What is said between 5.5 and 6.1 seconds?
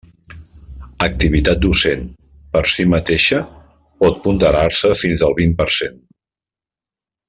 per cent.